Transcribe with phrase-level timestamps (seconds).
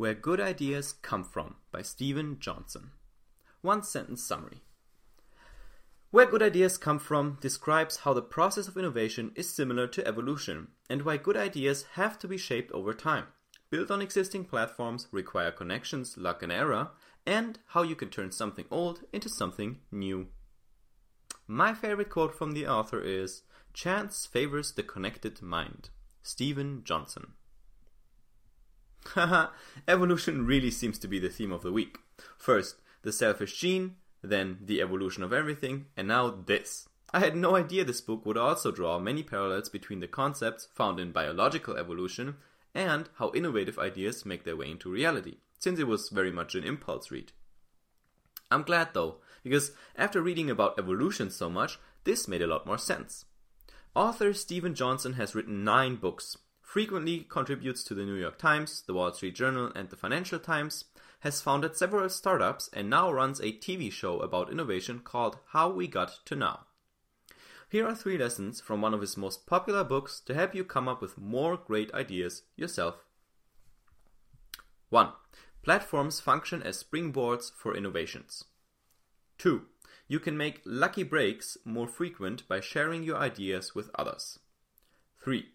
[0.00, 2.92] Where Good Ideas Come From by Steven Johnson.
[3.60, 4.62] One sentence summary.
[6.10, 10.68] Where Good Ideas Come From describes how the process of innovation is similar to evolution
[10.88, 13.26] and why good ideas have to be shaped over time,
[13.68, 16.92] built on existing platforms, require connections, luck, and error,
[17.26, 20.28] and how you can turn something old into something new.
[21.46, 23.42] My favorite quote from the author is
[23.74, 25.90] Chance favors the connected mind.
[26.22, 27.34] Steven Johnson.
[29.06, 29.48] Haha,
[29.88, 31.98] evolution really seems to be the theme of the week.
[32.38, 36.88] First, the selfish gene, then the evolution of everything, and now this.
[37.12, 41.00] I had no idea this book would also draw many parallels between the concepts found
[41.00, 42.36] in biological evolution
[42.74, 46.62] and how innovative ideas make their way into reality, since it was very much an
[46.62, 47.32] impulse read.
[48.50, 52.78] I'm glad though, because after reading about evolution so much, this made a lot more
[52.78, 53.24] sense.
[53.94, 56.36] Author Steven Johnson has written nine books,
[56.70, 60.84] frequently contributes to the New York Times, the Wall Street Journal, and the Financial Times,
[61.18, 65.88] has founded several startups, and now runs a TV show about innovation called How We
[65.88, 66.66] Got to Now.
[67.68, 70.86] Here are three lessons from one of his most popular books to help you come
[70.86, 73.04] up with more great ideas yourself.
[74.90, 75.08] 1.
[75.64, 78.44] Platforms function as springboards for innovations.
[79.38, 79.62] 2.
[80.06, 84.38] You can make lucky breaks more frequent by sharing your ideas with others.
[85.20, 85.48] 3.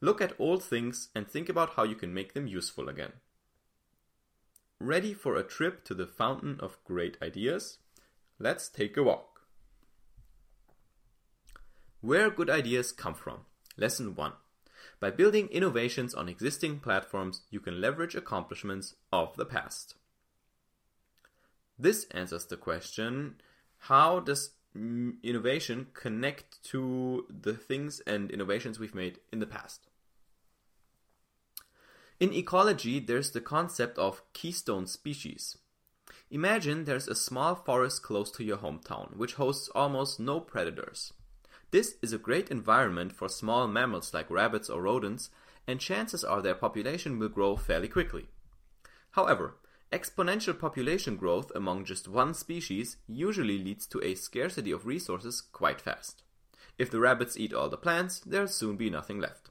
[0.00, 3.12] Look at old things and think about how you can make them useful again.
[4.78, 7.78] Ready for a trip to the fountain of great ideas?
[8.38, 9.40] Let's take a walk.
[12.02, 13.46] Where good ideas come from.
[13.78, 14.32] Lesson 1.
[15.00, 19.94] By building innovations on existing platforms, you can leverage accomplishments of the past.
[21.78, 23.40] This answers the question
[23.78, 29.85] how does innovation connect to the things and innovations we've made in the past?
[32.18, 35.58] In ecology, there's the concept of keystone species.
[36.30, 41.12] Imagine there's a small forest close to your hometown, which hosts almost no predators.
[41.72, 45.28] This is a great environment for small mammals like rabbits or rodents,
[45.66, 48.28] and chances are their population will grow fairly quickly.
[49.10, 49.56] However,
[49.92, 55.82] exponential population growth among just one species usually leads to a scarcity of resources quite
[55.82, 56.22] fast.
[56.78, 59.50] If the rabbits eat all the plants, there'll soon be nothing left.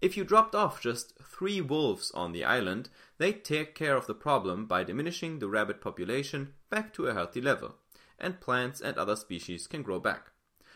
[0.00, 2.88] If you dropped off just three wolves on the island,
[3.18, 7.40] they'd take care of the problem by diminishing the rabbit population back to a healthy
[7.40, 7.76] level,
[8.18, 10.30] and plants and other species can grow back,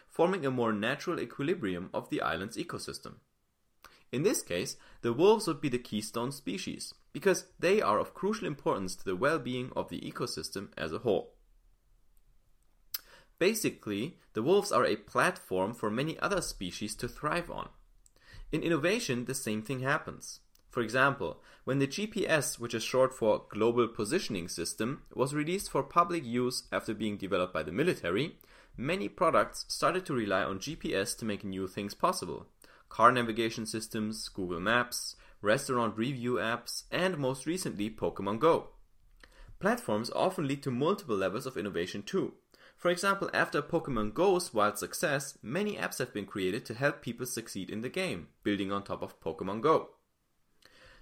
[0.06, 3.14] forming a more natural equilibrium of the island's ecosystem.
[4.12, 8.46] In this case, the wolves would be the keystone species, because they are of crucial
[8.46, 11.32] importance to the well-being of the ecosystem as a whole.
[13.38, 17.70] Basically, the wolves are a platform for many other species to thrive on.
[18.54, 20.38] In innovation, the same thing happens.
[20.70, 25.82] For example, when the GPS, which is short for Global Positioning System, was released for
[25.82, 28.38] public use after being developed by the military,
[28.76, 32.46] many products started to rely on GPS to make new things possible.
[32.88, 38.68] Car navigation systems, Google Maps, restaurant review apps, and most recently Pokemon Go.
[39.58, 42.34] Platforms often lead to multiple levels of innovation too.
[42.76, 47.26] For example, after Pokemon Go's wild success, many apps have been created to help people
[47.26, 49.90] succeed in the game, building on top of Pokemon Go.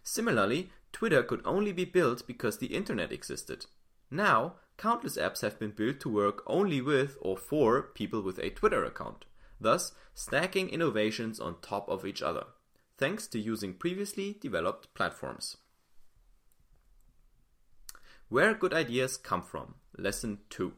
[0.02, 3.66] Similarly, Twitter could only be built because the internet existed.
[4.10, 8.50] Now, countless apps have been built to work only with or for people with a
[8.50, 9.24] Twitter account,
[9.60, 12.44] thus stacking innovations on top of each other,
[12.98, 15.56] thanks to using previously developed platforms.
[18.28, 19.74] Where good ideas come from.
[19.96, 20.72] Lesson 2.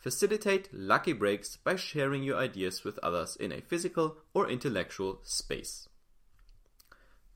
[0.00, 5.88] Facilitate lucky breaks by sharing your ideas with others in a physical or intellectual space.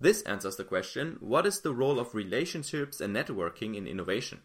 [0.01, 4.41] This answers the question what is the role of relationships and networking in innovation?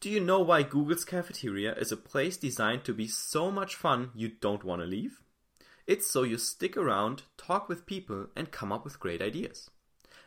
[0.00, 4.10] Do you know why Google's cafeteria is a place designed to be so much fun
[4.14, 5.20] you don't want to leave?
[5.86, 9.68] It's so you stick around, talk with people, and come up with great ideas.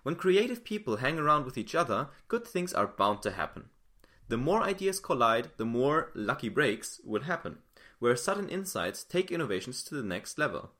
[0.04, 3.70] When creative people hang around with each other, good things are bound to happen.
[4.30, 7.60] The more ideas collide, the more lucky breaks will happen,
[8.00, 10.72] where sudden insights take innovations to the next level.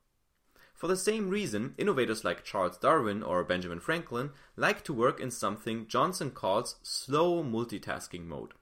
[0.74, 5.30] For the same reason, innovators like Charles Darwin or Benjamin Franklin like to work in
[5.30, 8.54] something Johnson calls slow multitasking mode.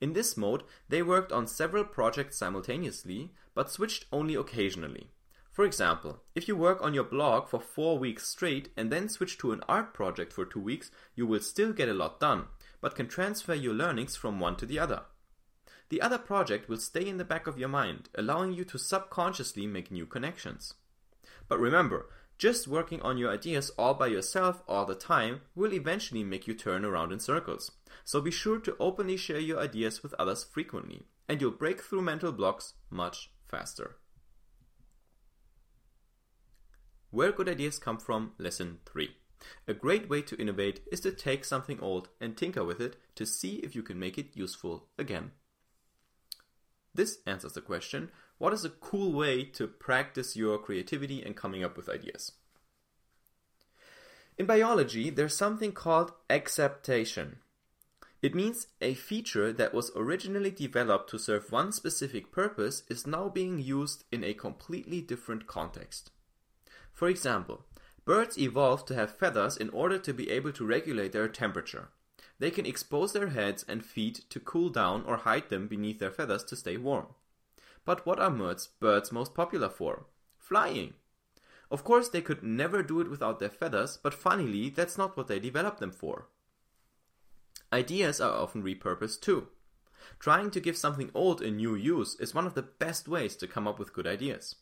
[0.00, 5.08] In this mode, they worked on several projects simultaneously, but switched only occasionally.
[5.54, 9.38] For example, if you work on your blog for four weeks straight and then switch
[9.38, 12.46] to an art project for two weeks, you will still get a lot done,
[12.80, 15.02] but can transfer your learnings from one to the other.
[15.90, 19.68] The other project will stay in the back of your mind, allowing you to subconsciously
[19.68, 20.74] make new connections.
[21.46, 26.24] But remember, Just working on your ideas all by yourself all the time will eventually
[26.24, 27.70] make you turn around in circles.
[28.04, 32.02] So be sure to openly share your ideas with others frequently, and you'll break through
[32.02, 33.96] mental blocks much faster.
[37.14, 39.08] Where good ideas come from, lesson 3.
[39.68, 43.24] A great way to innovate is to take something old and tinker with it to
[43.24, 45.30] see if you can make it useful again.
[46.92, 51.62] This answers the question what is a cool way to practice your creativity and coming
[51.62, 52.32] up with ideas?
[54.36, 57.36] In biology, there's something called exaptation.
[58.22, 63.28] It means a feature that was originally developed to serve one specific purpose is now
[63.28, 66.10] being used in a completely different context.
[66.94, 67.66] For example,
[68.04, 71.88] birds evolved to have feathers in order to be able to regulate their temperature.
[72.38, 76.10] They can expose their heads and feet to cool down or hide them beneath their
[76.10, 77.08] feathers to stay warm.
[77.84, 80.06] But what are birds, birds most popular for?
[80.38, 80.94] Flying.
[81.70, 85.26] Of course, they could never do it without their feathers, but funnily, that's not what
[85.26, 86.28] they developed them for.
[87.72, 89.48] Ideas are often repurposed too.
[90.20, 93.48] Trying to give something old a new use is one of the best ways to
[93.48, 94.56] come up with good ideas.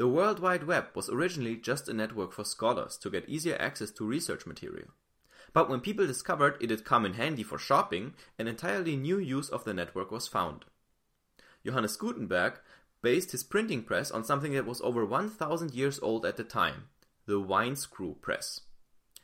[0.00, 3.90] The World Wide Web was originally just a network for scholars to get easier access
[3.90, 4.88] to research material.
[5.52, 9.50] But when people discovered it had come in handy for shopping, an entirely new use
[9.50, 10.64] of the network was found.
[11.66, 12.60] Johannes Gutenberg
[13.02, 16.84] based his printing press on something that was over 1000 years old at the time,
[17.26, 18.62] the wine screw press.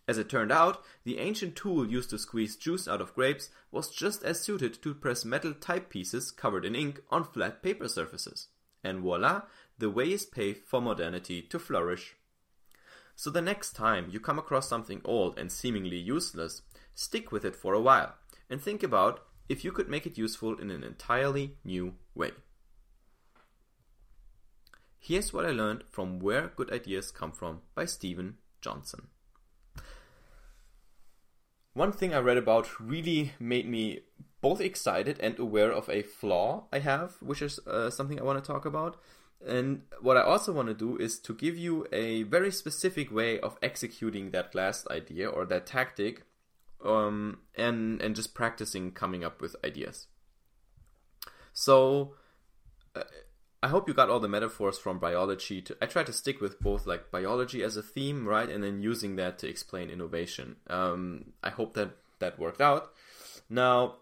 [0.06, 3.88] As it turned out, the ancient tool used to squeeze juice out of grapes was
[3.88, 8.49] just as suited to press metal type pieces covered in ink on flat paper surfaces.
[8.84, 9.43] And voila,
[9.78, 12.17] the way is paved for modernity to flourish.
[13.14, 16.62] So the next time you come across something old and seemingly useless,
[16.94, 18.14] stick with it for a while
[18.50, 22.32] and think about if you could make it useful in an entirely new way.
[24.99, 29.08] Here's what I learned from Where Good Ideas Come From by Steven Johnson.
[31.75, 34.00] One thing I read about really made me
[34.40, 38.43] both excited and aware of a flaw I have, which is uh, something I want
[38.43, 38.96] to talk about.
[39.44, 43.38] And what I also want to do is to give you a very specific way
[43.38, 46.25] of executing that last idea or that tactic
[46.85, 50.06] um, and and just practicing coming up with ideas.
[51.53, 52.15] So
[52.94, 53.05] uh,
[53.62, 55.62] I hope you got all the metaphors from biology.
[55.62, 58.81] To, I try to stick with both like biology as a theme, right, and then
[58.81, 60.56] using that to explain innovation.
[60.69, 62.93] Um, I hope that that worked out.
[63.49, 63.97] Now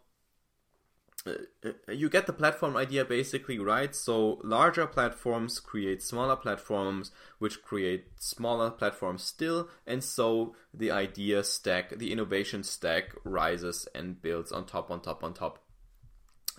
[1.89, 3.95] you get the platform idea basically right.
[3.95, 11.45] So larger platforms create smaller platforms, which create smaller platforms still, and so the idea
[11.45, 15.61] stack, the innovation stack rises and builds on top, on top, on top.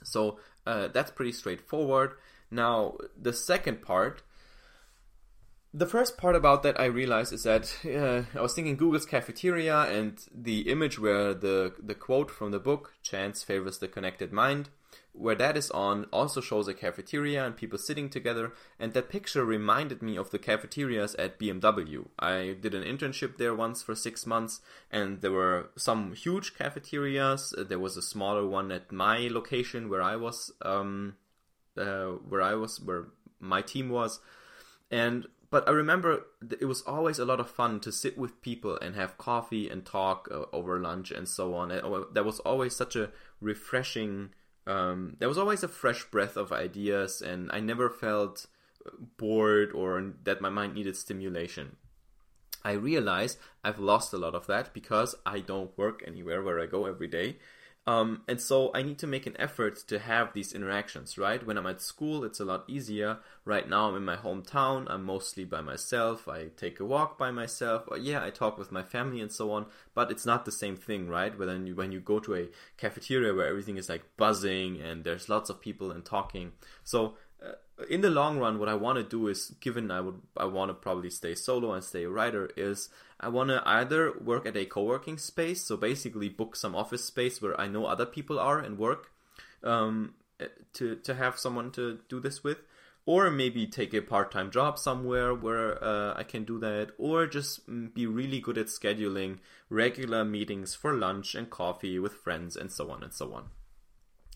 [0.04, 2.14] So uh, that's pretty straightforward.
[2.50, 4.24] Now the second part
[5.78, 9.82] the first part about that I realized is that uh, I was thinking Google's cafeteria
[9.82, 14.70] and the image where the the quote from the book "Chance favors the connected mind,"
[15.12, 19.44] where that is on, also shows a cafeteria and people sitting together, and that picture
[19.44, 22.08] reminded me of the cafeterias at BMW.
[22.18, 27.54] I did an internship there once for six months, and there were some huge cafeterias.
[27.58, 31.18] There was a smaller one at my location where I was, um,
[31.78, 33.08] uh, where I was, where
[33.42, 34.22] my team was,
[34.92, 36.26] and but I remember
[36.60, 39.86] it was always a lot of fun to sit with people and have coffee and
[39.86, 41.72] talk uh, over lunch and so on.
[41.72, 44.32] And uh, there was always such a refreshing.
[44.68, 48.48] Um, there was always a fresh breath of ideas, and I never felt
[49.16, 51.78] bored or that my mind needed stimulation.
[52.66, 56.66] I realize I've lost a lot of that because I don't work anywhere where I
[56.66, 57.38] go every day.
[57.88, 61.46] Um, and so I need to make an effort to have these interactions, right?
[61.46, 63.20] When I'm at school, it's a lot easier.
[63.46, 64.88] Right now, I'm in my hometown.
[64.90, 66.28] I'm mostly by myself.
[66.28, 67.84] I take a walk by myself.
[67.88, 69.68] Or, yeah, I talk with my family and so on.
[69.94, 71.38] But it's not the same thing, right?
[71.38, 75.30] When you, when you go to a cafeteria where everything is like buzzing and there's
[75.30, 76.54] lots of people and talking.
[76.84, 77.18] So
[77.90, 80.70] in the long run, what I want to do is, given I would, I want
[80.70, 82.90] to probably stay solo and stay a writer, is
[83.20, 87.42] I want to either work at a co-working space, so basically book some office space
[87.42, 89.12] where I know other people are and work,
[89.64, 90.14] um,
[90.74, 92.60] to to have someone to do this with,
[93.06, 97.70] or maybe take a part-time job somewhere where uh, I can do that, or just
[97.70, 99.40] mm, be really good at scheduling
[99.70, 103.50] regular meetings for lunch and coffee with friends and so on and so on.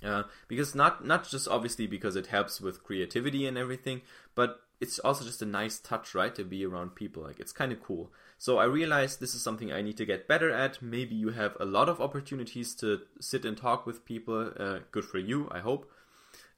[0.03, 4.01] Uh, because not not just obviously because it helps with creativity and everything,
[4.34, 6.34] but it's also just a nice touch, right?
[6.36, 8.12] To be around people, like it's kind of cool.
[8.38, 10.82] So I realized this is something I need to get better at.
[10.82, 14.51] Maybe you have a lot of opportunities to sit and talk with people.
[14.58, 15.91] Uh, good for you, I hope.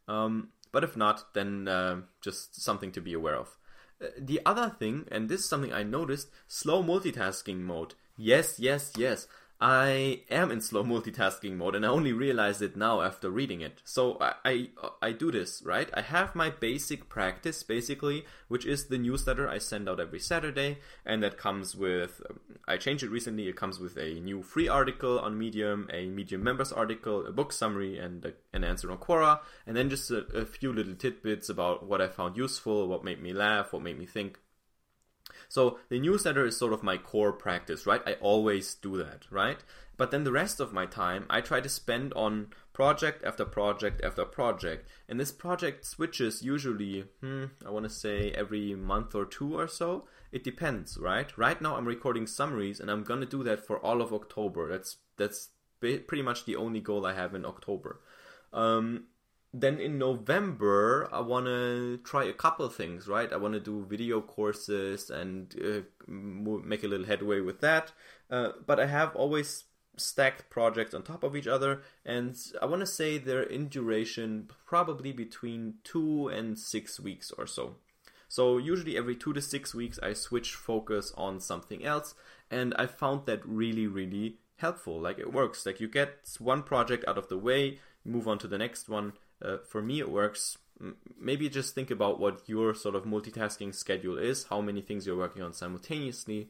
[0.08, 3.58] Um, but if not, then uh, just something to be aware of.
[4.00, 7.96] Uh, the other thing, and this is something I noticed, slow multitasking mode.
[8.16, 9.28] Yes, yes, yes.
[9.62, 13.80] I am in slow multitasking mode and I only realized it now after reading it.
[13.84, 14.70] So I, I,
[15.02, 15.88] I do this, right?
[15.94, 20.80] I have my basic practice basically, which is the newsletter I send out every Saturday
[21.06, 23.48] and that comes with um, I changed it recently.
[23.48, 27.52] It comes with a new free article on Medium, a Medium members article, a book
[27.52, 31.50] summary and a, an answer on Quora, and then just a, a few little tidbits
[31.50, 34.40] about what I found useful, what made me laugh, what made me think.
[35.52, 38.02] So the newsletter is sort of my core practice, right?
[38.06, 39.58] I always do that, right?
[39.98, 44.02] But then the rest of my time I try to spend on project after project
[44.02, 44.88] after project.
[45.10, 49.68] And this project switches usually, hmm, I want to say every month or two or
[49.68, 50.08] so.
[50.32, 51.38] It depends, right?
[51.38, 54.70] Right now I'm recording summaries and I'm going to do that for all of October.
[54.70, 55.50] That's that's
[55.82, 58.00] pretty much the only goal I have in October.
[58.54, 59.08] Um,
[59.54, 63.32] then in November, I want to try a couple things, right?
[63.32, 67.92] I want to do video courses and uh, make a little headway with that.
[68.30, 69.66] Uh, but I have always
[69.98, 74.50] stacked projects on top of each other, and I want to say they're in duration
[74.66, 77.76] probably between two and six weeks or so.
[78.30, 82.16] So usually every two to six weeks, I switch focus on something else,
[82.50, 85.02] and I found that really, really helpful.
[85.02, 85.66] Like it works.
[85.66, 89.12] Like you get one project out of the way, move on to the next one
[89.44, 90.58] uh, for me, it works.
[91.20, 95.18] Maybe just think about what your sort of multitasking schedule is, how many things you're
[95.18, 96.50] working on simultaneously.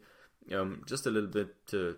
[0.53, 1.97] Um, just a little bit to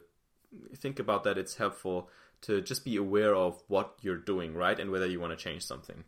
[0.75, 1.37] think about that.
[1.37, 2.09] It's helpful
[2.41, 4.79] to just be aware of what you're doing, right?
[4.79, 6.03] And whether you want to change something.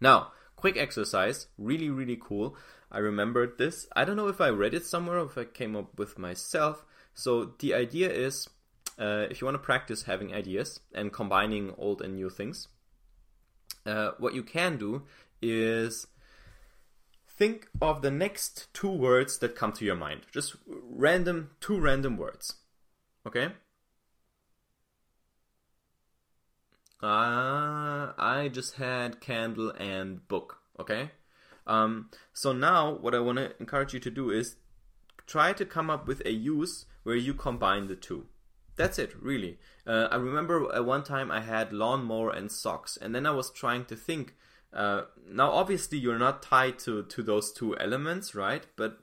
[0.00, 2.56] Now, quick exercise, really, really cool.
[2.90, 3.86] I remembered this.
[3.94, 6.84] I don't know if I read it somewhere or if I came up with myself.
[7.14, 8.48] So the idea is
[8.98, 12.68] uh, if you want to practice having ideas and combining old and new things,
[13.86, 15.02] uh, what you can do
[15.40, 16.06] is
[17.26, 20.22] think of the next two words that come to your mind.
[20.30, 22.54] Just random, two random words.
[23.26, 23.48] Okay?
[27.02, 30.58] Uh, I just had candle and book.
[30.78, 31.10] Okay?
[31.66, 34.56] Um, so now, what I want to encourage you to do is
[35.26, 38.26] try to come up with a use where you combine the two
[38.76, 39.58] that's it, really.
[39.86, 43.50] Uh, I remember at one time I had lawnmower and socks, and then I was
[43.50, 44.34] trying to think.
[44.72, 48.66] Uh, now, obviously, you're not tied to, to those two elements, right?
[48.76, 48.98] But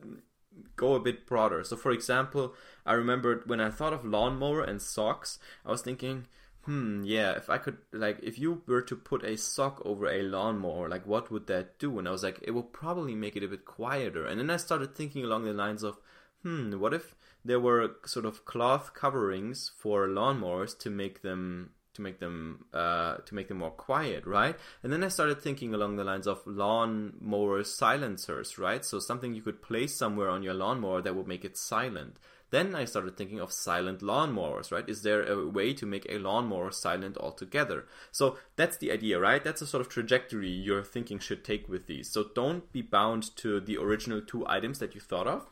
[0.75, 1.63] go a bit broader.
[1.63, 6.25] So, for example, I remembered when I thought of lawnmower and socks, I was thinking,
[6.63, 10.23] hmm, yeah, if I could, like, if you were to put a sock over a
[10.23, 11.99] lawnmower, like, what would that do?
[11.99, 14.25] And I was like, it will probably make it a bit quieter.
[14.25, 15.99] And then I started thinking along the lines of,
[16.43, 22.01] hmm, what if there were sort of cloth coverings for lawnmowers to make them to
[22.01, 24.55] make them uh, to make them more quiet, right?
[24.83, 28.83] And then I started thinking along the lines of lawnmower silencers, right?
[28.85, 32.17] So something you could place somewhere on your lawnmower that would make it silent.
[32.51, 34.87] Then I started thinking of silent lawnmowers, right?
[34.89, 37.85] Is there a way to make a lawnmower silent altogether?
[38.11, 39.43] So that's the idea, right?
[39.43, 42.09] That's a sort of trajectory your thinking should take with these.
[42.09, 45.47] So don't be bound to the original two items that you thought of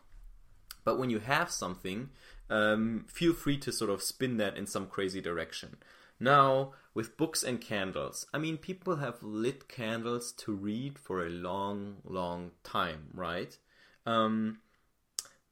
[0.88, 2.12] but when you have something,
[2.50, 5.76] um, feel free to sort of spin that in some crazy direction.
[6.18, 11.30] Now, with books and candles, I mean, people have lit candles to read for a
[11.30, 13.58] long, long time, right?
[14.06, 14.60] Um,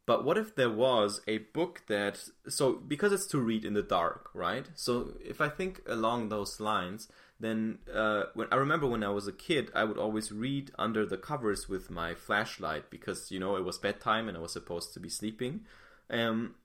[0.06, 3.84] but what if there was a book that, so because it's to read in the
[3.84, 4.68] dark, right?
[4.74, 9.28] So if I think along those lines, then uh, when I remember when I was
[9.28, 13.56] a kid, I would always read under the covers with my flashlight because you know
[13.58, 15.62] it was bedtime and I was supposed to be sleeping.
[16.10, 16.56] Um,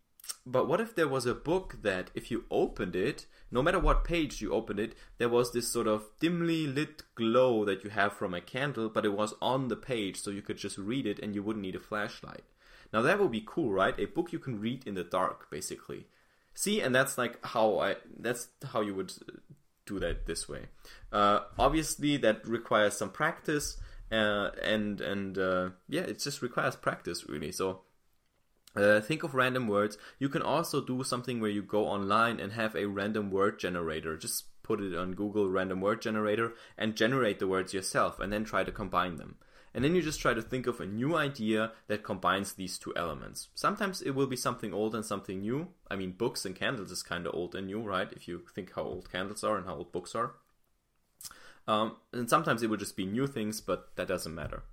[0.47, 4.05] but what if there was a book that, if you opened it, no matter what
[4.05, 8.12] page you opened it, there was this sort of dimly lit glow that you have
[8.12, 11.19] from a candle, but it was on the page, so you could just read it
[11.19, 12.45] and you wouldn't need a flashlight.
[12.93, 13.99] Now that would be cool, right?
[13.99, 16.07] A book you can read in the dark, basically.
[16.55, 19.12] See, and that's like how I that's how you would
[19.90, 20.66] do that this way.
[21.12, 23.76] Uh, obviously, that requires some practice,
[24.12, 27.52] uh, and and uh, yeah, it just requires practice really.
[27.52, 27.82] So.
[28.76, 29.99] Uh, think of random words.
[30.20, 34.16] You can also do something where you go online and have a random word generator.
[34.16, 38.44] Just put it on Google random word generator and generate the words yourself and then
[38.44, 39.35] try to combine them.
[39.73, 42.93] And then you just try to think of a new idea that combines these two
[42.97, 43.49] elements.
[43.55, 45.69] Sometimes it will be something old and something new.
[45.89, 48.12] I mean, books and candles is kind of old and new, right?
[48.12, 50.33] If you think how old candles are and how old books are.
[51.69, 54.65] Um, and sometimes it will just be new things, but that doesn't matter.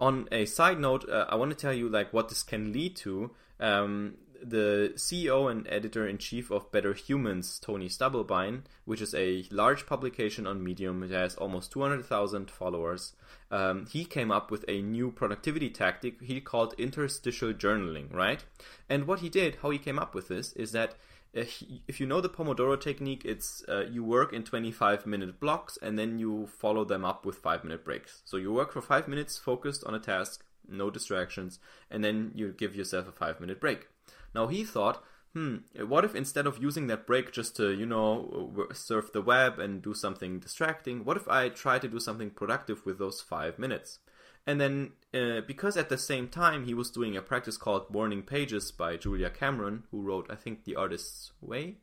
[0.00, 2.96] On a side note, uh, I want to tell you like what this can lead
[2.96, 3.30] to.
[3.60, 4.14] Um,
[4.44, 9.86] the CEO and editor in chief of Better Humans, Tony Stubblebine, which is a large
[9.86, 13.14] publication on Medium, that has almost 200,000 followers.
[13.50, 18.44] Um, he came up with a new productivity tactic he called interstitial journaling, right?
[18.88, 20.94] And what he did, how he came up with this, is that
[21.34, 25.98] if you know the Pomodoro technique, it's uh, you work in 25 minute blocks and
[25.98, 28.22] then you follow them up with five minute breaks.
[28.24, 31.58] So you work for five minutes focused on a task, no distractions,
[31.90, 33.88] and then you give yourself a five minute break.
[34.34, 38.68] Now he thought, hmm, what if instead of using that break just to, you know,
[38.72, 42.84] surf the web and do something distracting, what if I try to do something productive
[42.84, 43.98] with those five minutes?
[44.46, 48.22] And then, uh, because at the same time he was doing a practice called Morning
[48.22, 51.78] Pages by Julia Cameron, who wrote, I think, The Artist's Way,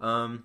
[0.00, 0.44] um,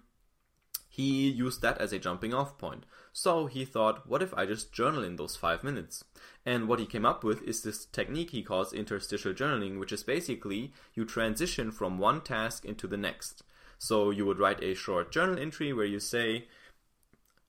[0.95, 2.85] he used that as a jumping off point.
[3.11, 6.05] So he thought, what if I just journal in those five minutes?
[6.45, 10.03] And what he came up with is this technique he calls interstitial journaling, which is
[10.03, 13.43] basically you transition from one task into the next.
[13.77, 16.47] So you would write a short journal entry where you say,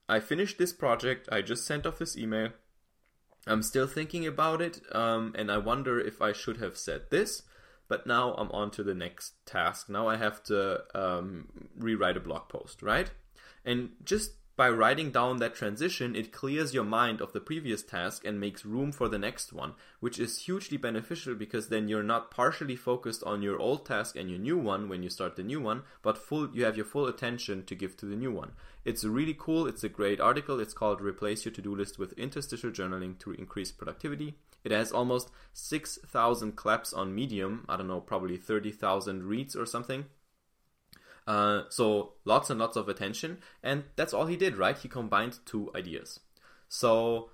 [0.09, 2.50] I finished this project, I just sent off this email,
[3.47, 7.43] I'm still thinking about it, um, and I wonder if I should have said this.
[7.88, 9.88] But now I'm on to the next task.
[9.88, 11.47] Now I have to um,
[11.79, 13.09] rewrite a blog post, right?
[13.67, 18.25] And just by writing down that transition, it clears your mind of the previous task
[18.25, 22.31] and makes room for the next one, which is hugely beneficial because then you're not
[22.31, 25.61] partially focused on your old task and your new one when you start the new
[25.61, 28.53] one, but full you have your full attention to give to the new one.
[28.87, 30.59] It's really cool, it's a great article.
[30.59, 34.37] It's called Replace Your To-Do List with Interstitial Journaling to Increase Productivity.
[34.65, 40.07] It has almost 6,000 claps on Medium, I don't know, probably 30,000 reads or something.
[41.26, 44.78] Uh, so lots and lots of attention, and that's all he did, right?
[44.78, 46.21] He combined two ideas.
[46.68, 47.30] So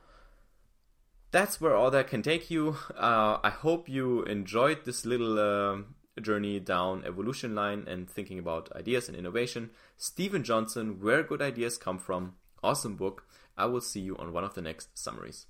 [1.30, 2.76] that's where all that can take you.
[2.96, 5.78] Uh, I hope you enjoyed this little uh,
[6.20, 9.70] journey down evolution line and thinking about ideas and innovation.
[9.96, 12.34] Steven Johnson, Where Good Ideas Come From.
[12.62, 13.24] Awesome book.
[13.56, 15.46] I will see you on one of the next summaries.